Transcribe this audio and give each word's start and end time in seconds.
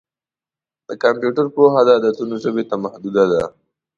د 0.87 0.89
کمپیوټر 1.03 1.45
پوهه 1.55 1.79
د 1.87 1.89
عددونو 1.97 2.35
ژبې 2.43 2.63
ته 2.69 2.75
محدوده 2.83 3.23
ده. 3.31 3.43